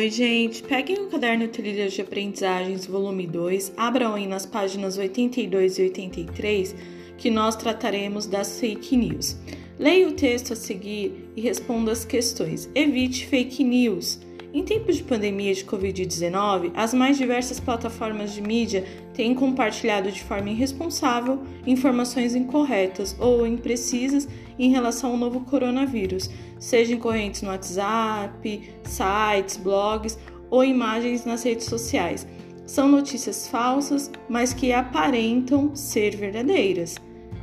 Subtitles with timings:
[0.00, 0.62] Oi, gente.
[0.62, 6.74] Peguem o caderno Trilhas de Aprendizagens, volume 2, abram aí nas páginas 82 e 83,
[7.18, 9.36] que nós trataremos das fake news.
[9.78, 12.70] Leia o texto a seguir e responda as questões.
[12.74, 14.18] Evite fake news.
[14.54, 20.24] Em tempos de pandemia de Covid-19, as mais diversas plataformas de mídia têm compartilhado de
[20.24, 24.26] forma irresponsável informações incorretas ou imprecisas
[24.64, 30.18] em relação ao novo coronavírus, seja em correntes no WhatsApp, sites, blogs
[30.50, 32.26] ou imagens nas redes sociais.
[32.66, 36.96] São notícias falsas, mas que aparentam ser verdadeiras.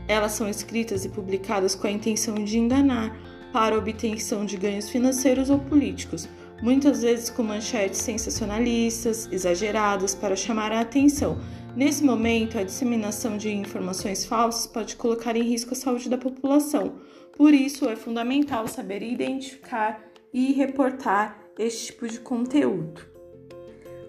[0.08, 3.18] Elas são escritas e publicadas com a intenção de enganar,
[3.52, 6.30] para obtenção de ganhos financeiros ou políticos
[6.62, 11.38] muitas vezes com manchetes sensacionalistas, exageradas para chamar a atenção.
[11.76, 16.96] Nesse momento, a disseminação de informações falsas pode colocar em risco a saúde da população.
[17.36, 20.02] Por isso, é fundamental saber identificar
[20.34, 23.02] e reportar este tipo de conteúdo.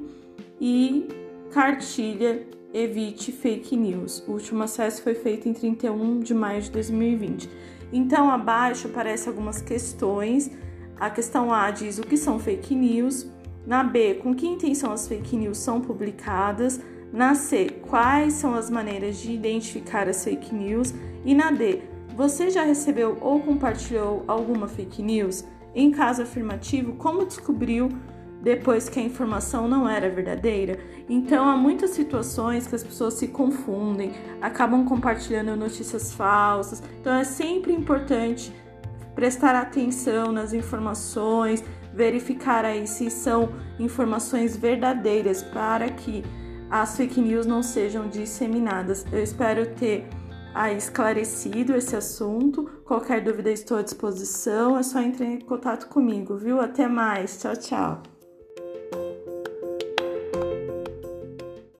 [0.61, 1.07] e
[1.51, 4.23] cartilha Evite Fake News.
[4.25, 7.49] O último acesso foi feito em 31 de maio de 2020.
[7.91, 10.51] Então, abaixo aparecem algumas questões.
[10.99, 13.27] A questão A diz o que são fake news.
[13.65, 16.79] Na B, com que intenção as fake news são publicadas.
[17.11, 20.93] Na C, quais são as maneiras de identificar as fake news.
[21.23, 21.81] E na D,
[22.15, 25.43] você já recebeu ou compartilhou alguma fake news?
[25.73, 27.89] Em caso afirmativo, como descobriu
[28.45, 30.77] depois que a informação não era verdadeira.
[31.09, 36.83] Então, há muitas situações que as pessoas se confundem, acabam compartilhando notícias falsas.
[37.01, 38.53] Então, é sempre importante
[39.15, 46.23] prestar atenção nas informações, verificar aí se são informações verdadeiras para que
[46.69, 49.07] as fake news não sejam disseminadas.
[49.11, 50.07] Eu espero ter
[50.53, 52.69] aí esclarecido esse assunto.
[52.85, 56.61] Qualquer dúvida estou à disposição, é só entrar em contato comigo, viu?
[56.61, 57.39] Até mais.
[57.39, 58.14] Tchau, tchau.